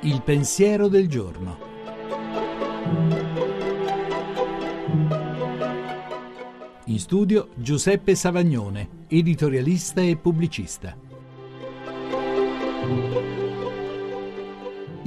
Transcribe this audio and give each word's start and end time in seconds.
Il 0.00 0.22
pensiero 0.22 0.88
del 0.88 1.08
giorno. 1.08 1.70
In 6.86 6.98
studio 6.98 7.48
Giuseppe 7.54 8.14
Savagnone, 8.14 9.06
editorialista 9.08 10.00
e 10.00 10.16
pubblicista. 10.16 11.11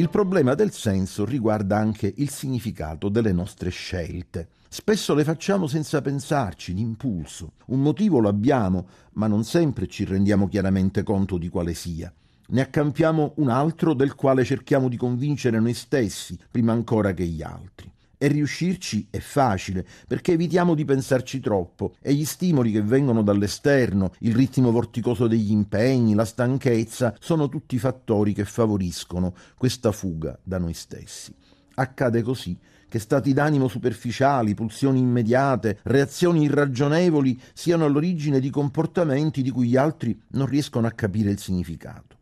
Il 0.06 0.12
problema 0.12 0.54
del 0.54 0.72
senso 0.72 1.26
riguarda 1.26 1.78
anche 1.78 2.14
il 2.18 2.30
significato 2.30 3.10
delle 3.10 3.32
nostre 3.32 3.72
scelte. 3.72 4.50
Spesso 4.70 5.16
le 5.16 5.24
facciamo 5.24 5.66
senza 5.66 6.00
pensarci, 6.00 6.76
d'impulso. 6.76 7.54
Un 7.70 7.82
motivo 7.82 8.20
lo 8.20 8.30
abbiamo, 8.30 8.86
ma 9.14 9.26
non 9.26 9.44
sempre 9.44 9.88
ci 9.88 10.06
rendiamo 10.06 10.48
chiaramente 10.48 11.02
conto 11.02 11.40
di 11.40 11.50
quale 11.50 11.74
sia. 11.74 12.14
Ne 12.50 12.62
accampiamo 12.62 13.34
un 13.38 13.50
altro 13.50 13.96
del 13.96 14.14
quale 14.14 14.44
cerchiamo 14.44 14.90
di 14.90 14.96
convincere 14.96 15.60
noi 15.60 15.74
stessi, 15.74 16.38
prima 16.52 16.72
ancora 16.72 17.12
che 17.16 17.26
gli 17.26 17.42
altri. 17.42 17.92
E 18.18 18.28
riuscirci 18.28 19.08
è 19.10 19.20
facile, 19.20 19.86
perché 20.08 20.34
evitiamo 20.34 20.74
di 20.74 20.86
pensarci 20.86 21.40
troppo 21.40 21.96
e 22.02 22.14
gli 22.14 22.26
stimoli 22.26 22.72
che 22.72 22.82
vengono 22.82 23.22
dall'esterno, 23.22 24.12
il 24.20 24.36
ritmo 24.36 24.72
vorticoso 24.72 25.28
degli 25.28 25.52
impegni, 25.52 26.14
la 26.14 26.26
stanchezza, 26.26 27.16
sono 27.20 27.50
tutti 27.50 27.78
fattori 27.78 28.34
che 28.34 28.46
favoriscono 28.46 29.34
questa 29.58 29.92
fuga 29.92 30.38
da 30.44 30.58
noi 30.58 30.74
stessi. 30.74 31.34
Accade 31.76 32.22
così 32.22 32.58
che 32.88 33.00
stati 33.00 33.34
d'animo 33.34 33.68
superficiali, 33.68 34.54
pulsioni 34.54 35.00
immediate, 35.00 35.80
reazioni 35.84 36.44
irragionevoli 36.44 37.38
siano 37.54 37.84
all'origine 37.84 38.40
di 38.40 38.50
comportamenti 38.50 39.42
di 39.42 39.50
cui 39.50 39.68
gli 39.68 39.76
altri 39.76 40.18
non 40.30 40.46
riescono 40.46 40.88
a 40.88 40.92
capire 40.92 41.32
il 41.32 41.40
significato. 41.40 42.15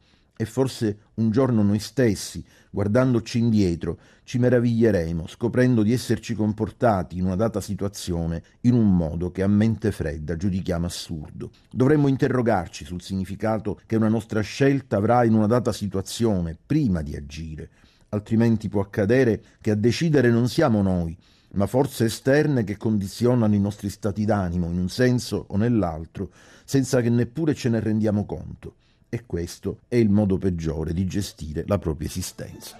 E 0.44 0.46
forse 0.46 0.98
un 1.14 1.32
giorno 1.32 1.64
noi 1.64 1.80
stessi, 1.80 2.44
guardandoci 2.70 3.38
indietro, 3.38 3.98
ci 4.26 4.40
meraviglieremo 4.40 5.26
scoprendo 5.26 5.84
di 5.84 5.94
esserci 5.94 6.36
comportati 6.36 7.18
in 7.18 7.24
una 7.24 7.38
data 7.38 7.62
situazione 7.62 8.44
in 8.62 8.74
un 8.74 8.94
modo 8.94 9.32
che 9.32 9.42
a 9.42 9.48
mente 9.48 9.94
fredda 9.94 10.36
giudichiamo 10.36 10.86
assurdo. 10.86 11.52
Dovremmo 11.72 12.10
interrogarci 12.10 12.84
sul 12.84 13.02
significato 13.02 13.80
che 13.86 13.96
una 13.96 14.10
nostra 14.10 14.42
scelta 14.42 14.98
avrà 14.98 15.24
in 15.24 15.34
una 15.34 15.48
data 15.48 15.72
situazione 15.72 16.58
prima 16.66 17.02
di 17.02 17.16
agire, 17.16 17.70
altrimenti 18.10 18.68
può 18.68 18.82
accadere 18.82 19.42
che 19.62 19.72
a 19.72 19.76
decidere 19.76 20.30
non 20.30 20.50
siamo 20.50 20.82
noi, 20.82 21.18
ma 21.52 21.68
forze 21.68 22.04
esterne 22.04 22.66
che 22.66 22.76
condizionano 22.76 23.56
i 23.56 23.62
nostri 23.62 23.90
stati 23.90 24.26
d'animo 24.26 24.70
in 24.70 24.78
un 24.78 24.90
senso 24.90 25.46
o 25.48 25.56
nell'altro, 25.56 26.32
senza 26.66 27.00
che 27.00 27.10
neppure 27.10 27.54
ce 27.54 27.70
ne 27.70 27.80
rendiamo 27.80 28.26
conto 28.26 28.76
e 29.14 29.26
questo 29.28 29.82
è 29.88 29.96
il 29.96 30.10
modo 30.10 30.40
peggiore 30.40 30.92
di 30.92 31.06
gestire 31.06 31.66
la 31.68 31.78
propria 31.78 32.08
esistenza. 32.08 32.80